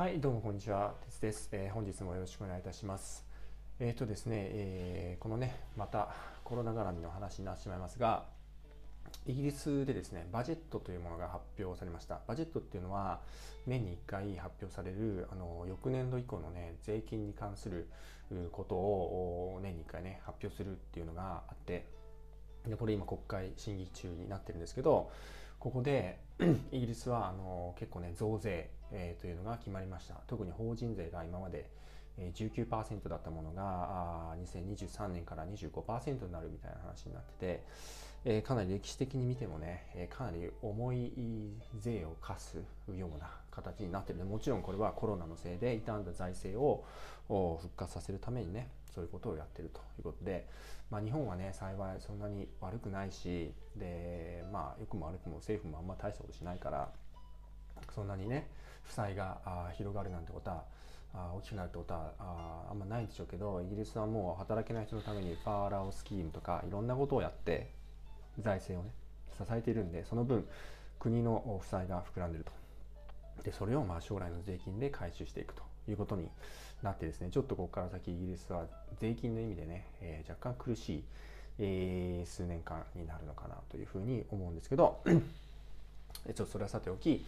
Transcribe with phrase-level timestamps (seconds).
[0.00, 0.94] はい、どうもこんにちは。
[1.04, 1.50] 鉄です。
[1.52, 3.26] えー、本日もよろしくお願いいたします。
[3.78, 6.08] えっ、ー、とですね、えー、このね、また
[6.42, 8.24] コロナ絡みの話になってしまいますが、
[9.26, 12.22] イギリスでですね、バジェットというものが発表されました。
[12.26, 13.20] バジェットっていうのは、
[13.66, 17.86] 年に1回発表される、あの、翌年度以降のね、税金に関する
[18.52, 21.84] ことを年に1回ね、発表するっていうのがあって、
[22.66, 25.10] でこれ今国会審議中になってるんですけど、
[25.60, 26.18] ここで
[26.72, 30.14] イギリスはあの結構ね増税、えー、というのが決まりました。
[30.26, 31.68] 特に法人税が今まで
[32.18, 37.64] 19%だったものが2023年から25%になるみたいな話になってて、
[38.24, 41.12] えー、かなり歴史的に見てもね、えー、かなり重い
[41.78, 42.56] 税を課す
[42.88, 44.24] ような形になってる。
[44.24, 46.84] もちろんこれはコロナのせいで傷んだ財政を
[47.60, 50.46] 復活させるためにねそういうことをやってるということで、
[50.90, 56.90] まあ、日本はね幸いそんなに悪くないしでまあ良くも悪くも政府もあんま大したことしないから
[57.94, 58.48] そんなにね
[58.82, 59.38] 負債が
[59.76, 60.64] 広がるなんてことは
[61.14, 67.70] あ大きくなるってことはああんまないんでしょうけどイギリスはもう働けない人のためにファーラオスキームとかいろんなことをやって
[68.40, 68.92] 財政をね
[69.38, 70.46] 支えているんでその分
[70.98, 72.52] 国の負債が膨らんでると。
[73.42, 75.69] でそれをまあ将来の税金で回収していくと。
[75.88, 76.28] いうことに
[76.82, 78.64] なってですねちょっとここから先イギリスは
[79.00, 81.04] 税金の意味でね、えー、若干苦しい、
[81.58, 87.24] えー、数年間になるのかなというふうに思うんですけどちょっとそれはさておき、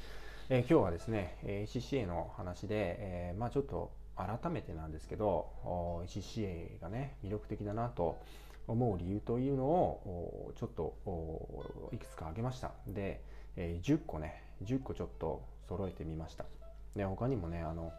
[0.49, 5.47] えー、今日はですね ACCA の話で、えー、まあちょっと改めてなんですけど
[6.07, 8.19] ACCA がね魅力的だなと
[8.69, 10.95] 思う理由というのをちょっと
[11.93, 12.71] いくつか挙げました。
[12.87, 13.21] で、
[13.57, 16.45] えー、10個ね10個ちょっと揃えてみました。
[16.95, 17.93] で他にもねあの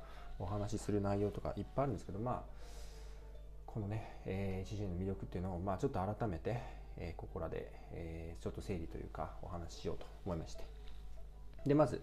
[0.43, 2.63] お話しする内容とかいっぱいあるんですけどまあ
[3.65, 6.61] このね、えー、CCA の魅力っていうのを、まあ、ちょっと改めて、
[6.95, 10.63] えー、ここらで、えー、ちょっと整理というかお話ししようと思いまして。
[11.65, 12.01] でまず、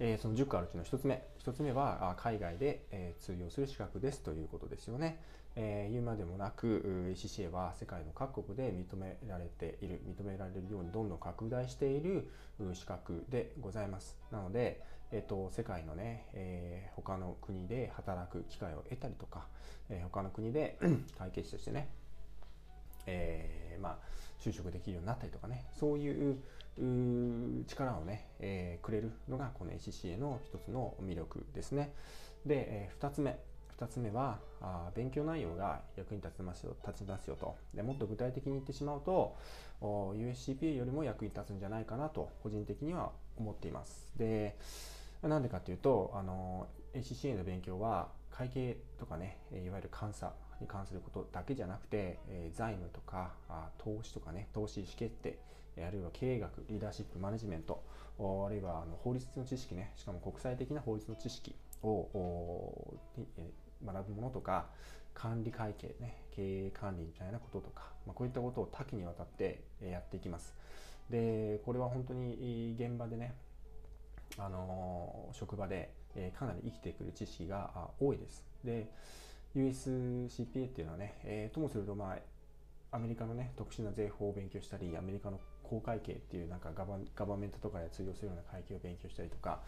[0.00, 1.22] えー、その10個あるうちの1つ目。
[1.44, 5.20] 1つ目は海外で、えー、通用する資格ですということですよね、
[5.54, 12.28] えー、言うまでもなく CCA は世界の各国で認められている認められるようにどんどん拡大している
[12.72, 14.18] 資格でございます。
[14.32, 14.82] なので、
[15.12, 19.46] えっと、世界のね、えー、他の国で働く機会を得たりとか、
[19.88, 20.78] えー、他の国で
[21.18, 21.88] 会計士としてね、
[23.06, 23.96] えー、まあ、
[24.40, 26.38] 就職できるようになったりとかね、そういう
[27.66, 31.92] 力をね、えー、くれるのがこの ACCA の一つの魅力ですね。
[32.44, 33.38] で、えー、2つ目。
[33.78, 39.36] 2つ目はあ勉強内容が役に立ちますよ立ちますよとでもっと具体的に言ってしまうと
[39.82, 44.56] USCPA よりも役に立つんじゃないかなと個人的には思っていますで
[45.28, 53.32] なんでかっていうと、あの、ACCA の勉強は会計とかね、いわゆる監査に関することだけじゃなくて、え財務とか
[53.78, 55.38] 投資とかね、投資意思決定、
[55.78, 57.82] あるいは経営学、リーダーシップ、マネジメント、
[58.18, 62.98] あるいはあの法律の知識ね、しかも国際的な法律の知識を
[63.84, 64.66] 学ぶものとか、
[65.14, 70.54] 管理会計ね、経営管理みたいなこととか、まあ、こういったことを多岐にわたってやっていきます。
[71.08, 73.34] で、これは本当に現場でね、
[74.38, 77.70] あの職場で、えかなり生きてくる知識が
[78.00, 78.44] 多いです。
[78.64, 78.90] で
[79.54, 89.60] USCPA っていうのはね、えー、ともすると、まあ、アメリカのね特殊な税法を勉強したりアメリカの公会計っていうなんかガバガバメントとかで通用するような会計を勉強したりとか、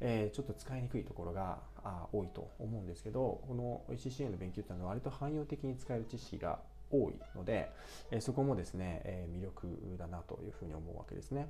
[0.00, 7.70] えー、ちょっと使いにくいところがあ多いと思うんですけどこの CCA の勉強っていうのは割と汎用的に使える知識が多いので、
[8.10, 9.66] えー、そこもですね、えー、魅力
[9.98, 11.48] だなというふうに思うわけですね。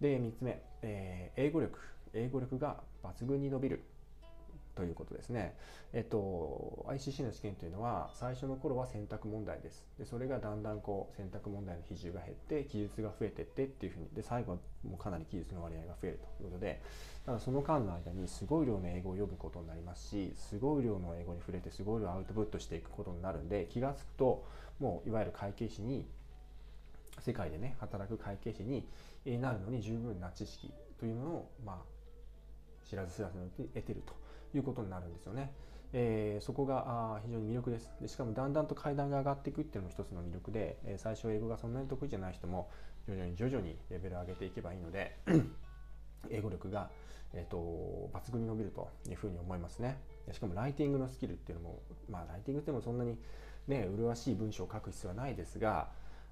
[0.00, 1.78] で3つ目、えー、英語力
[2.14, 3.82] 英語力が抜群に伸びる
[4.74, 5.54] ということですね。
[5.92, 9.84] えっと、ICC の試験というのは最初の頃は選択問題です。
[9.98, 16.80] でそれがだんだんこう選択問題の比重が減って記述が増えてってっていうふうにで最後はもうかなり記述の割合が増えるということで
[17.26, 24.44] ただその間の間にすごい量の英語を読むことになりますしすごい量の英語に触れてすごい量アウトプットしていくことになるんで気が付くと
[24.78, 26.06] もういわゆる会計士に
[27.18, 28.86] 世界でね働く会計士に
[29.40, 31.99] なるのに十分な知識というものをまあ
[32.90, 34.14] 知らず知らずに得てると
[34.56, 35.52] いうことになるんですよね。
[35.92, 38.08] えー、そこが非常に魅力ですで。
[38.08, 42.68] しかもだんだんと階段が上がっていくっていうのも一つの魅力で、えー、最初英語がそんなに得意じゃない人も
[43.06, 45.16] 徐々に徐々にレベルを上げていけばいいので
[46.30, 46.90] 英語力が、
[47.32, 49.98] えーと、抜群に伸びるというふうに思いますね。
[50.32, 53.16] しかもライティングのスキルっていうのも、まあ、ライティングってもそんなに
[53.66, 55.88] ね、麗しい文章を書く必要はないですが、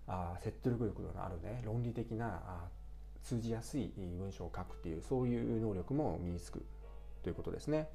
[0.07, 2.69] あ説得力のあるね、論理的な
[3.23, 6.65] 通じやすい文章を書くっていうそういう能力も身につく
[7.23, 7.89] ということですね。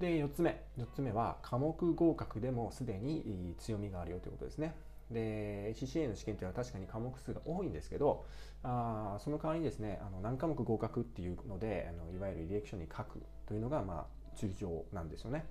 [0.00, 4.74] で4つ目4つ目は科目合格でもすでに強みがあるよということですね。
[5.10, 8.24] で CCA の試験というのは確かに科目数が多いんですけど
[8.64, 15.44] あその代わりにですねあの何科目合格っていうのであのいわゆる履歴書に書くというのが、まあ、通常なんですよね。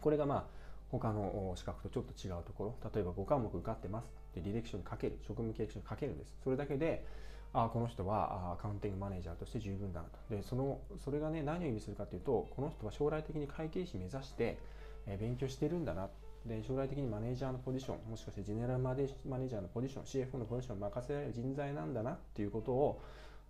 [0.00, 0.44] これがまあ
[0.90, 7.04] 他の資格とちょっと違うところ例えば5科目受かってますって履歴書に書ける職務経歴書に書けるんですそれだけで
[7.52, 10.18] あこの人はアカウンティングマネージャーとして十分だなと。
[10.34, 14.58] でそのそれがね何を意味するかというとこの人は将来的に会計士目指して、
[15.06, 16.08] え勉強してるんだな。
[16.46, 23.00] で将来的にマネージャーのポジションもしかしてジェネラルマネージャーのポジション CFO のポジションを任せられる人材なんだなっていうことを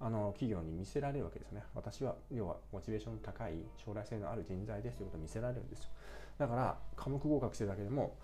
[0.00, 1.65] あの企業に見せられるわけですよね。
[1.75, 3.53] 私は要はモチベーションの高い
[3.85, 5.91] 将来性のある人材ですということを見せられるんですよ。
[6.39, 8.17] だから科目合格してるだけでも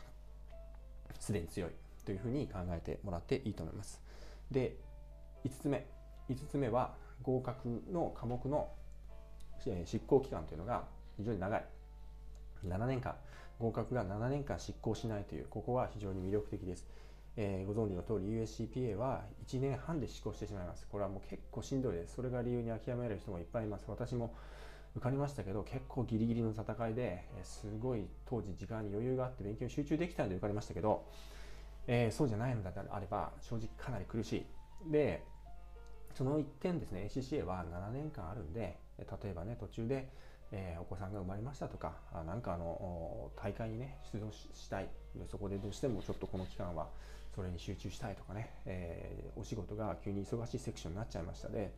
[1.19, 1.71] すでに強い
[2.05, 4.01] というふうに考えてもらっていいと思います。
[4.51, 4.77] で
[5.45, 5.87] 5つ目。
[6.29, 8.71] 5つ目は合格の科目の
[9.85, 10.85] 執行期間というのが
[11.17, 11.65] 非常に長い。
[12.67, 13.15] 7年間。
[13.59, 16.85] 合格が7年間執行しないというここは非常に魅力的です、
[17.37, 20.87] えー、ご存知の通り USCPA は1年半で執行してしまいます。
[20.91, 22.15] これはもう結構しんどいです。
[22.17, 23.85] それが理由に諦める人もいっぱいいます。
[23.89, 24.35] 私も
[24.97, 31.05] 受かりましたけど結構ギリギリの戦いですごい当時時間に余裕があって勉強に集中できたので受かりましたけど、
[31.89, 34.45] えー、そうじゃないのであれば正直かなり苦し
[34.87, 34.93] い。
[34.93, 35.25] で
[36.15, 37.09] その一点ですね。
[37.13, 40.09] ACCA は7年間あるんで例えばね途中で、
[40.53, 44.89] えー、お子さんが生まれましたとかあなんかあの大会にね出場したい。
[45.31, 46.89] そこでどうしてもちょっとこの期間は
[47.35, 51.73] それに集中したいとかね、えー、お仕事が急に忙しいセクションになっちゃいましたで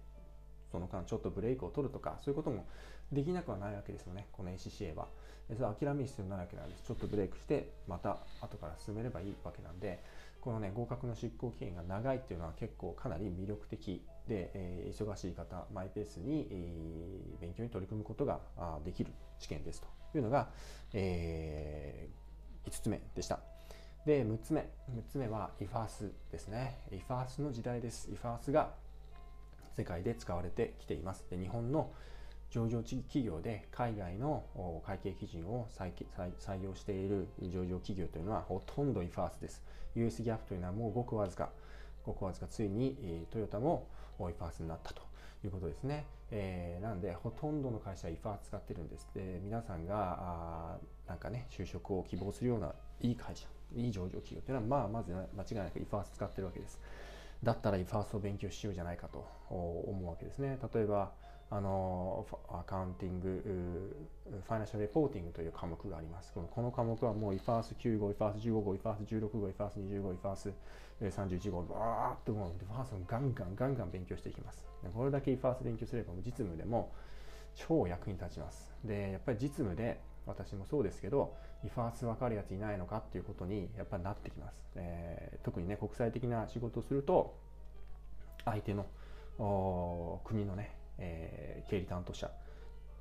[0.70, 2.66] その間ちょっとブレイクを取るとかそういうことも
[3.12, 4.26] できなくはないわけですよね。
[4.32, 5.06] この ACCA は。
[5.48, 6.82] それ諦める必要ないわけなんです。
[6.86, 10.02] ちょっとブレイクしてまた後から進めればいいわけなんで
[10.40, 18.40] このね合格の執行期限が長いっていうのは結構かなり魅力的で、えー、忙しい方マイペースに、えー、勉強に取り組むことが
[18.84, 19.82] できる試験です。
[20.12, 20.48] というのが、
[20.92, 23.40] えー、5つ目でした。
[24.04, 24.60] で6つ目。
[24.60, 26.78] 6つ目は IFAS ですね。
[26.90, 28.08] IFAS の時代です。
[28.10, 28.70] IFAS が
[29.76, 31.24] 世界で使われてきています。
[31.30, 31.90] で日本の
[32.50, 34.44] 上場企業で海外の
[34.86, 35.92] 会計基準を採
[36.62, 39.62] 用している上場企業というのはほとんど IFAS です。
[39.94, 41.50] US ギャップというのはもうごくわずか
[42.06, 43.88] ごくわずかついにトヨタも
[44.18, 45.02] IFAS になったと
[45.44, 46.06] いうことですね。
[46.30, 49.08] えー、なのでほとんどの会社は IFAS 使ってるんです。
[49.14, 56.80] で皆さんがあなんかね就職を希望するようないい会社いい上場企業というのはまあまず間違いなく IFAS 使ってるわけです。
[57.42, 60.58] だったら IFAS を勉強しようじゃないかと思うわけですね。
[60.74, 61.12] 例えば
[61.48, 63.96] あのアカウンティング、
[64.46, 66.32] ファイナンシャルレポーティングという科目があります。
[66.32, 70.12] このこの科目はもう IFAS9 号、IFAS15 号、IFAS16 号、IFAS20 号、
[71.00, 74.66] IFAS31 号、バーっともう IFAS をガンガンガンガン勉強していきます。
[74.92, 76.92] これだけ IFAS 勉強すれば実務でも
[77.54, 78.74] 超役に立ちます。
[78.84, 84.56] で、やっぱり実務で私もそうですけど、IFAS 分かるやついないのかっていうことにやっぱりなってきます。
[84.74, 87.36] えー、特にね、国際的な仕事をすると、
[88.44, 88.86] 相手の
[90.24, 92.30] 国のね、えー、経理担当者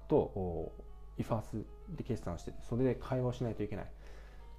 [0.07, 0.71] と
[1.17, 1.65] IFRS
[1.95, 3.85] で決算してそれで会話をしないといけない。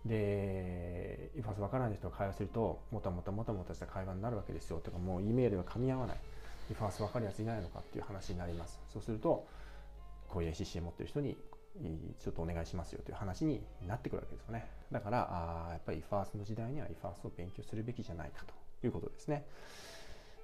[0.04, 6.16] で IFRS 分からない人が会話するともたもたもたもたした会話になるわけですよとかもう E メールが噛み合わない。
[6.70, 8.80] IFRS 分かるやついないのかっていう話になります。
[8.92, 9.46] そうすると
[10.28, 11.36] こういう ACCA 持ってる人に
[12.18, 14.66] ちょっとお願いしますよという話になってくるわけですよね。
[14.90, 15.28] だから
[15.68, 19.44] あやっぱり IFRS の時代には IFRS を勉強するべきじゃないかということですね。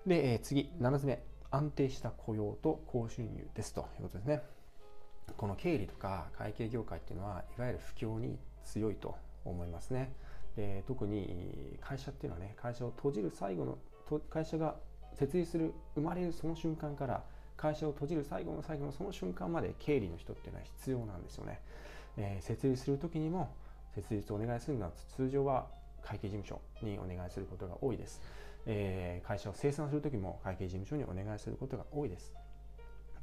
[0.07, 1.23] で、えー、次7つ目。
[1.53, 4.43] 安定した雇用と高収入ですということですね。
[5.37, 10.13] この経理とか会計業界っていうのはいわゆる不況に強いと思いますね。
[10.57, 13.79] で特に会社っていうのはね会社を閉じる最後の
[14.31, 14.77] 会社が
[15.15, 17.23] 設立する生まれるその瞬間から
[17.57, 21.61] 会社を閉じる最後の最後のその瞬間まで経理の人っていうのは必要なんですよね。
[22.17, 23.55] えー、設立する時にも
[23.95, 25.67] 設立をお願いするのは通常は
[26.03, 28.21] 会計事務所にお願いすることが多いです。
[28.67, 32.33] えー、会社を清算するときも会計事務所にお願いすることが多いです。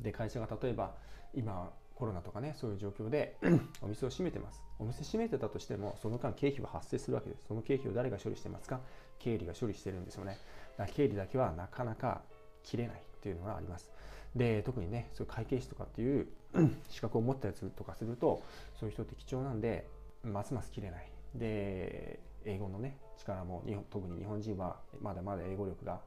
[0.02, 0.96] で、会社が例えば
[1.34, 3.36] 今コロナとかね、そういう状況で
[3.82, 4.62] お店を閉めてます。
[4.80, 7.46] お店閉めてたとしても、その間経費は発生するわけです。
[7.48, 8.80] その経費を誰が処理してますか？
[9.20, 10.38] 経理が処理してるんですよね。
[10.78, 12.22] だから経理だけはなかなか
[12.64, 13.92] 切れないっていうのがあります。
[14.36, 16.28] で、特にね、そういう会計士とかっていう
[16.90, 18.44] 資格を持ったやつとかすると、
[18.80, 19.86] そういう人って貴重なんで、
[20.24, 21.12] ますます切れない。
[21.36, 26.00] で、英語のね力も日本特に日本人はまだまだ英語力が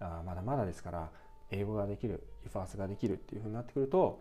[0.00, 1.10] あまだまだですから
[1.50, 4.20] 英語ができるイファースができるっていうふうになってくると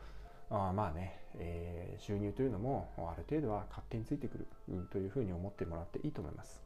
[0.50, 4.48] あまあね、えー、収入というのもある程度は勝手についてくる、
[4.91, 6.62] というふうに思ってもらっていいと思います。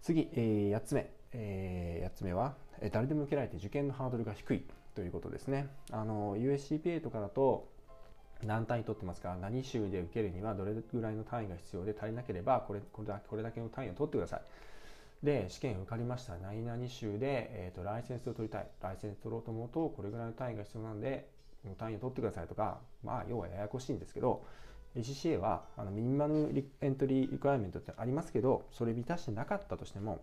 [0.00, 2.54] 次、えー、8つ目、えー、8つ目は
[2.92, 5.68] 誰でも受けられて受験のハードルが低いということですね。
[5.90, 7.68] あの USCPA とかだと
[8.44, 9.36] 何単位取ってますか？
[9.40, 11.94] 何週で受けるにはどれぐらいの単位が必要で？
[11.98, 14.42] 足りなければこれこれだこれだけの単位を取ってください。
[15.24, 16.36] で、試験受かりました。
[16.36, 18.68] 何々週で、えーと、ライセンスを取りたい。
[18.80, 21.28] ライセンス取ろうと思うと、これぐらいの単位が必要なんで、
[21.64, 24.44] この単位を取ってくださいとか、まあ、要はややこしいんですけど、
[24.96, 30.20] ACCA はあのミニマムエントリーリクエアメントってありますけどそれ満たしてなかったとしても、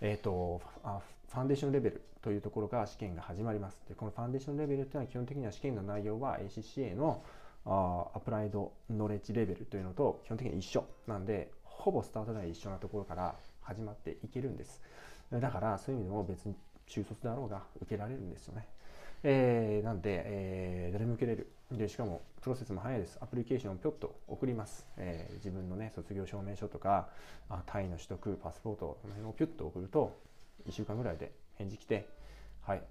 [0.00, 3.80] えーと、ファンデーションレベルというところが試験が始まります。
[3.88, 7.22] でこのファンデーションレベルというのは基本的には試験の内容は ACCA の
[7.66, 14.80] あアプライドノレッジレベルというのと基本的に一緒なんでほぼスタート台一緒なところから始まっていけるんです。
[15.30, 16.54] だからそういう意味でも別に
[16.86, 18.66] 中卒であろうが受けられるんですよね。
[19.22, 20.89] えー、なんで、えー、
[21.20, 21.52] 受けれる。
[21.70, 23.18] で、しかも、プロセスも早いです。
[23.20, 24.86] アプリケーションをぴょっと送ります。
[24.96, 27.10] えー、自分のね、卒業証明書とか、
[27.50, 30.18] あタイの取得、パスポート、この辺をぴゅっと送ると、
[30.66, 32.08] 1週間ぐらいで返事来て、
[32.62, 32.82] はい、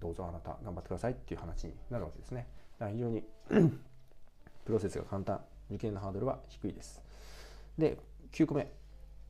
[0.00, 2.48] どうぞあなた頑張ってくださいっていう話になるわけですね。
[2.78, 3.22] だから非常に
[4.66, 7.00] プロセスが簡単、受験のハードルは低いです。
[7.78, 7.98] で、
[8.32, 8.79] 9個目。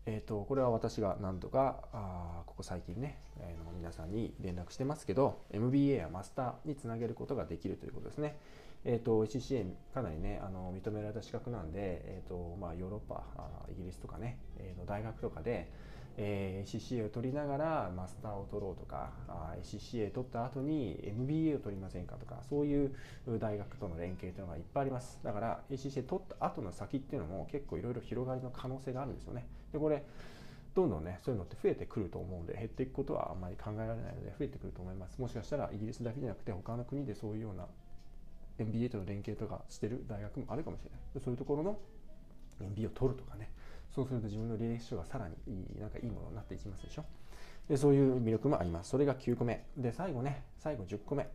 [0.07, 8.37] えーと、これは私が何度かあここ最近ね、えー、皆さんに連絡してますけど MBA やマスターにつなげることができるということですね。
[8.85, 15.71] えーと、ACCA かなりねあの認められた資格なんで、えーとまあ、ヨーロッパあイギリスとかね、えー、の大学とかで、
[16.17, 22.95] えー、ACCA を取りながらマスターを取ろうとかあ ACCA 取った後に MBA を取りませんかとかそういう
[23.39, 30.03] 大学との連携というのがいっぱいありますだから ACCA 取った後の先っていうのも結構いろいろ広がりの可能性があるんですよねでこれ
[30.75, 35.21] どんどんねそういうのって増えてくると思うんで減っていくことはあんまり考えられないので増えてくると思います。
[35.21, 37.67] もしかしたらイギリスだけじゃなくて他の国でそういうような
[38.59, 41.01] MBA との連携とかしてる大学もあるかもしれない。
[41.23, 41.79] そういうところの
[42.61, 43.51] MBA を取るとかね。
[43.91, 47.05] そうすると自分の履歴書がさらにいいなんかいいものになっていきますでしょ。
[47.69, 48.91] でそういう魅力もあります。
[48.91, 49.65] それが9個目。
[49.77, 51.29] で最後ね最後10個目。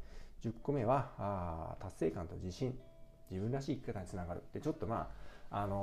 [0.43, 2.77] 10個目はあ達成感と自信。
[3.29, 4.43] 自分らしい生き方につながる。
[4.53, 5.75] でちょっとまああの、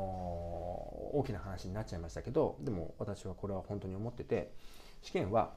[1.12, 4.52] 大きな話になっちゃいましたけどでも私はこれは本当に思ってて
[5.02, 5.52] 試験は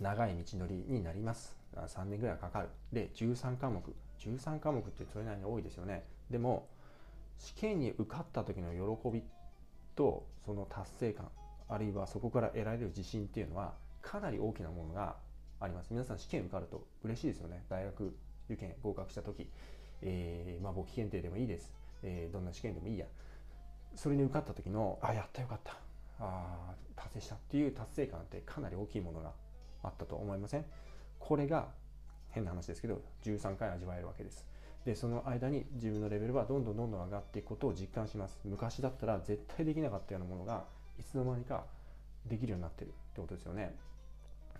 [0.00, 1.56] 長い道のりになります。
[1.74, 2.68] 3年ぐらいかかる。
[2.92, 3.82] で13科目。
[4.18, 6.04] 13科目ってそれなりに多いですよね。
[6.30, 6.68] でも
[7.38, 9.22] 試験に受かった時の喜び
[9.94, 11.28] とその達成感
[11.68, 15.16] あるいはそこから得られる自信っていうのはかなり大きなものが
[15.60, 15.88] あります。
[15.90, 17.64] 皆さん試験受かると嬉しいですよね。
[17.68, 18.14] 大学
[18.48, 19.48] 受験合格した時、
[20.02, 23.06] えー、まあ簿記検定でもいいです、えー、どんな試験でもいいや。
[23.94, 25.76] それに受かった時のあやったよかった。
[26.18, 29.32] あ達成したっていう達成感ってかなり大きいものが
[29.82, 30.64] あったと思いません？
[31.18, 31.68] これが
[32.30, 34.46] 変な話ですけど13回味わえるわけです。
[34.84, 38.40] でその間に自分のレベルはどんどんどんどん上がっていくことを実感します。
[38.44, 40.64] 昔だったら絶対できなかったようなものが
[40.98, 41.64] いつの間にか
[42.26, 43.74] できるようになってるってことですよね。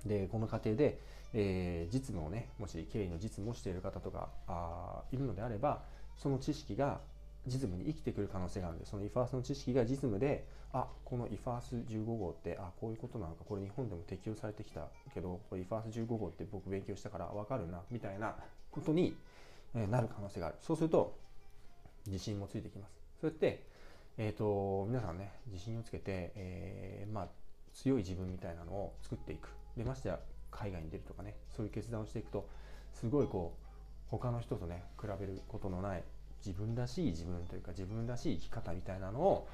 [0.05, 1.01] でこの過程で、
[1.33, 5.83] えー、実務をねもし経理の実務をしている方とかあいるのであれば
[6.17, 7.01] その知識が
[7.47, 18.37] 実務に生きてくる可能性があるんでその IFAS の知識が実務であこの IFAS15 号ってあこういうことなのかこれ日本でも適用されてきたけどこれ IFAS15 号って僕勉強したから分かるなみたいな
[18.71, 19.17] ことに
[19.75, 20.57] なる可能性がある。
[20.61, 21.17] そうすると
[22.07, 22.93] 自信もついてきます。
[23.21, 23.65] そうやって、
[24.19, 27.29] えーと、皆さんね自信をつけて、えー、まあ、
[27.75, 29.49] 強い自分みたいなのを作っていく。
[29.77, 30.19] でましてや
[30.51, 32.47] 海外に出るとかねそういう決断をしていくと
[32.93, 33.63] すごいこう
[34.11, 36.05] 他の人とね比べることのない
[36.45, 39.49] 自分らしい自分というか自分らしい生き方みたいなのを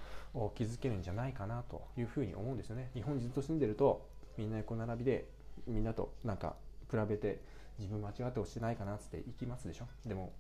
[0.56, 2.90] 築けるんじゃないかなというふうに思うんですよね。
[2.94, 5.28] 日本にずっと住んでるとみんな横並びで
[5.66, 6.56] みんなとなんか
[6.90, 7.40] 比べて
[7.78, 9.86] 自分間違って押してないかなって行きますでしょ。
[10.06, 10.32] でも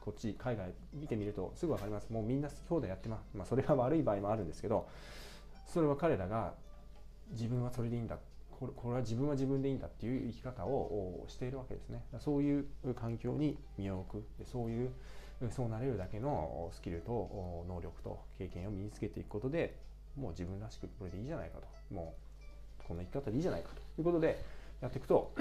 [0.00, 2.10] こっち海外見てみるとすぐ分かります。
[2.10, 4.88] もうみんな兄弟やってます、まあ、それが悪い場合もあるんですけど
[5.66, 6.54] それは彼らが
[7.32, 8.18] 自分はそれでいいんだ。
[8.60, 12.02] これは自分は自分でいいんだっていう生き方をしているわけですね。
[12.18, 14.44] そういう環境に身を置く。
[14.44, 14.90] そういう
[15.48, 19.78] そうなれるだけのスキルと能力と経験を身につけていくことで
[20.16, 22.14] もう自分らしくこれでいいじゃないかとも
[22.82, 24.44] うこの生き方でいいじゃないかということで
[24.82, 25.32] やっていくと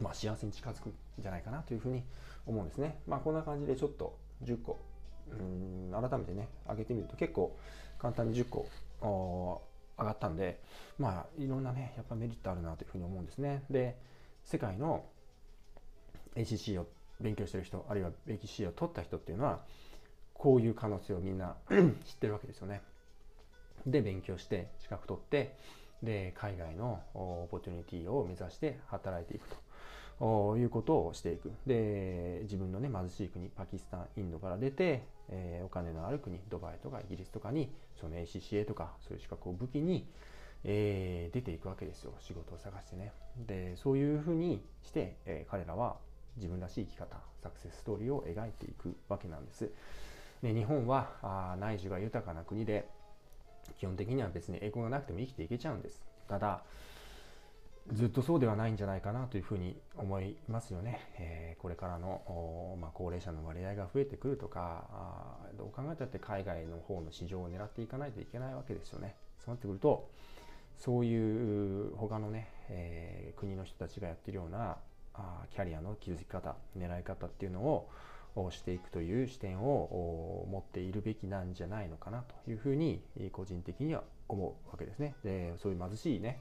[0.00, 2.02] まあ、幸せに近づくんじゃないかなというふうに
[2.46, 2.98] 思うんですね。
[3.06, 4.78] まあ、こんな感じでちょっと10個
[5.30, 7.56] うん改めてね上げてみると結構
[7.98, 8.66] 簡単に10個
[9.98, 10.60] 上がったんで
[10.98, 13.62] まあいろんなねやっぱメリットあるなというふうに思うんですね。
[13.70, 13.96] で
[14.42, 15.04] 世界の
[16.34, 16.86] ACC を
[17.20, 19.60] 勉強してる人あるいは ACC を取った人っていうのは
[20.34, 21.56] こういう可能性をみんな
[22.04, 22.82] 知ってるわけですよね。
[23.86, 25.56] で勉強して資格取って
[26.02, 29.70] で海外のオポチュニティを目指して働いていくと。
[30.22, 31.50] いうことをしていく。
[31.66, 40.06] で、自分のね、貧しい国、パキスタン、インドから出て、えー、お金のある国、ドバイとかイギリスとかに、その ACCA とか、そういう資格を武器に、
[40.64, 42.12] えー、出ていくわけですよ。
[42.20, 43.12] 仕事を探してね。
[43.46, 45.96] で、そういうふうにして、えー、彼らは
[46.36, 49.70] 自分らしい生き方、サクセスストーリーを描いていくわけなんです。
[50.42, 52.88] で日本はあ内需が豊かな国で、
[53.78, 56.02] 基本的には別に英語がなくても生きていけちゃうんです。
[56.28, 56.62] ただ、
[57.92, 61.00] ずっとそうではないんじゃないかなというふうに思いますよね。
[61.18, 69.16] えー、これからの、まあ、高齢者の割合が増えてくるとかあどう考えたって海外の方の市場を狙っていかないといけないわけですよね。
[69.38, 70.08] そうなってくると
[70.78, 74.76] そういう他のね、えー、国の人たちがやってるような
[75.50, 77.88] キャリアの築き方狙い方っていうのを
[78.50, 85.14] していくという視点を持っているべきなんじゃないのかなというふうに個人的には思うわけですね。
[85.24, 86.40] でそういう貧しいね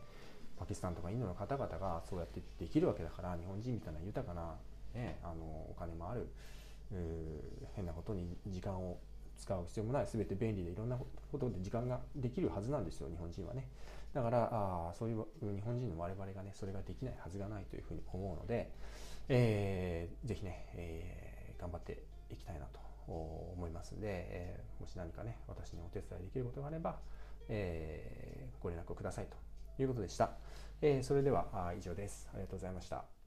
[0.59, 4.55] パキスタンとかインドの方々がそうやってできるわけだから日本人みたいな豊かな、
[4.93, 6.27] ね、あのお金もある
[7.75, 8.97] 変なことに時間を
[9.37, 13.67] 使う必要もない全て便利でいろんなことで時間ができるはずなんですよ日本人はね
[14.13, 18.71] だからあそういう日本人の我々がねそれができないはずがないというふうに思うので、
[19.27, 26.97] えー、ぜひね、えー、頑張っていきたいなと思いますんで、えー、もし何かね私にお手伝いできることがあれば、
[27.49, 30.31] えー、ご連絡くださいということでした。
[30.81, 32.29] えー、それでは以上です。
[32.33, 33.18] ありがとうございました。